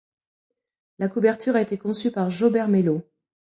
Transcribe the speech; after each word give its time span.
La 0.97 1.09
couverture 1.09 1.55
a 1.55 1.61
été 1.61 1.77
conçue 1.77 2.11
par 2.11 2.31
Jobert 2.31 2.67
Mello. 2.69 3.03